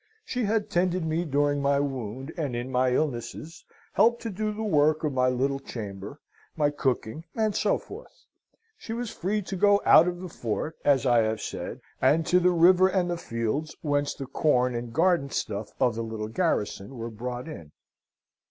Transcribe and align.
She 0.25 0.45
had 0.45 0.71
tended 0.71 1.05
me 1.05 1.25
during 1.25 1.61
my 1.61 1.79
wound 1.79 2.33
and 2.35 2.55
in 2.55 2.71
my 2.71 2.89
illnesses, 2.91 3.63
helped 3.93 4.19
to 4.23 4.31
do 4.31 4.51
the 4.51 4.63
work 4.63 5.03
of 5.03 5.13
my 5.13 5.29
little 5.29 5.59
chamber, 5.59 6.19
my 6.55 6.71
cooking, 6.71 7.25
and 7.35 7.55
so 7.55 7.77
forth. 7.77 8.25
She 8.79 8.93
was 8.93 9.11
free 9.11 9.43
to 9.43 9.55
go 9.55 9.79
out 9.85 10.07
of 10.07 10.19
the 10.19 10.27
fort, 10.27 10.75
as 10.83 11.05
I 11.05 11.19
have 11.19 11.39
said, 11.39 11.81
and 12.01 12.25
to 12.25 12.39
the 12.39 12.49
river 12.49 12.87
and 12.87 13.11
the 13.11 13.15
fields 13.17 13.75
whence 13.83 14.15
the 14.15 14.25
corn 14.25 14.73
and 14.73 14.91
garden 14.91 15.29
stuff 15.29 15.69
of 15.79 15.93
the 15.93 16.03
little 16.03 16.29
garrison 16.29 16.95
were 16.97 17.11
brought 17.11 17.47
in. 17.47 17.71